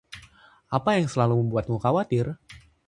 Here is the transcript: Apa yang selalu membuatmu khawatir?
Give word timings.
Apa 0.77 0.91
yang 0.97 1.05
selalu 1.13 1.35
membuatmu 1.45 1.77
khawatir? 1.83 2.25